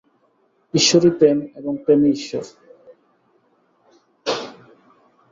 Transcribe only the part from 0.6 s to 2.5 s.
ঈশ্বরই প্রেম এবং প্রেমই ঈশ্বর।